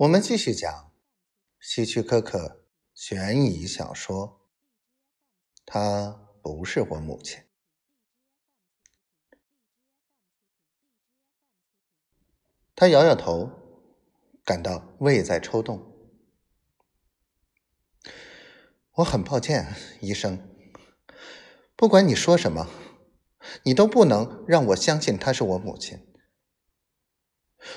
[0.00, 0.92] 我们继续讲
[1.58, 4.46] 希区柯克悬疑小说。
[5.64, 6.10] 她
[6.42, 7.42] 不是我母亲。
[12.74, 13.50] 他摇摇头，
[14.44, 15.96] 感到胃在抽动。
[18.96, 20.46] 我很抱歉，医生。
[21.74, 22.68] 不管你说什么，
[23.62, 26.06] 你都不能让我相信她是我母亲。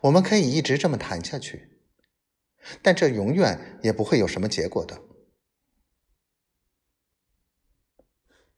[0.00, 1.76] 我们可以一直这么谈下去。
[2.82, 5.02] 但这永远也不会有什么结果的。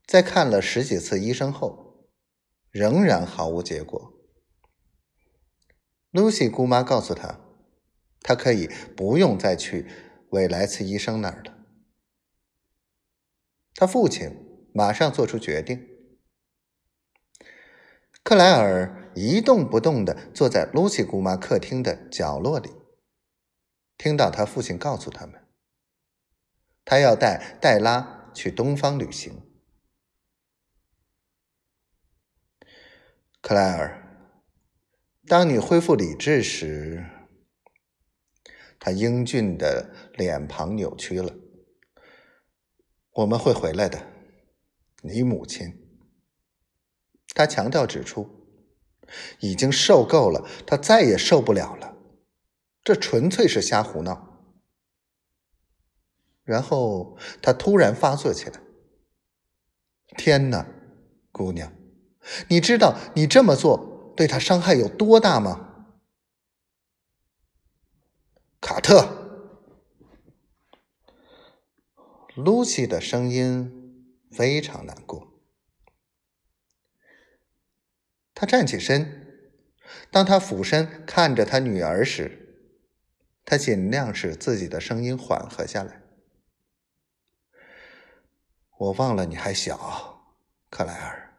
[0.06, 2.08] 在看了十几次医生后，
[2.70, 4.12] 仍然毫无结果。
[6.10, 7.40] 露西姑妈告诉他，
[8.20, 9.86] 他可以不用再去
[10.30, 11.56] 韦莱茨医生那儿了。
[13.74, 15.88] 他父亲马上做出决定。
[18.22, 22.70] 克莱尔一动不动的坐在露西姑妈客厅的角落里。
[24.02, 25.46] 听到他父亲告诉他们，
[26.84, 29.40] 他要带黛拉去东方旅行。
[33.40, 34.36] 克莱尔，
[35.28, 37.06] 当你恢复理智时，
[38.80, 41.32] 他英俊的脸庞扭曲了。
[43.12, 44.04] 我们会回来的，
[45.02, 45.78] 你母亲。
[47.36, 48.28] 他强调指出，
[49.38, 51.91] 已经受够了，他再也受不了了。
[52.84, 54.28] 这纯粹是瞎胡闹。
[56.42, 58.60] 然后他突然发作起来。
[60.16, 60.66] 天哪，
[61.30, 61.72] 姑娘，
[62.48, 65.86] 你知道你这么做对他伤害有多大吗？
[68.60, 69.08] 卡特，
[72.34, 75.32] 露西的声音非常难过。
[78.34, 79.56] 他站起身，
[80.10, 82.41] 当他俯身看着他女儿时。
[83.44, 86.02] 他尽量使自己的声音缓和下来。
[88.78, 90.36] 我忘了你还小，
[90.70, 91.36] 克莱尔。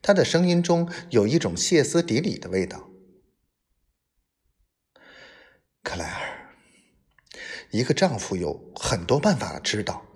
[0.00, 2.88] 他的声音中有一种歇斯底里的味道。
[5.82, 6.54] 克莱尔，
[7.70, 10.06] 一个丈夫有很多办法知道，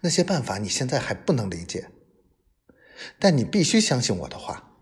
[0.00, 1.90] 那些办法你现在还不能理解，
[3.18, 4.72] 但你必须相信我的话。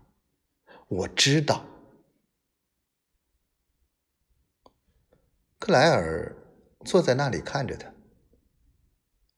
[0.87, 1.72] 我知道。
[5.65, 6.35] 克莱尔
[6.83, 7.89] 坐在那里看着他，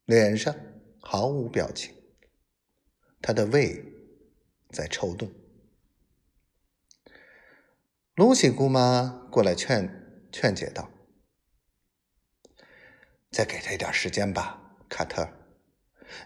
[0.06, 0.56] 脸上
[1.00, 1.94] 毫无表情。
[3.22, 3.86] 他的胃
[4.72, 5.32] 在抽动。
[8.16, 10.90] 露西姑妈过来劝劝解道
[13.30, 15.30] ：“再给他一点时间吧，卡特。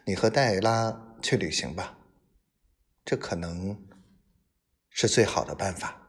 [0.06, 2.00] 你和黛拉去旅行吧，
[3.04, 3.86] 这可能
[4.90, 6.06] 是最好的办法。”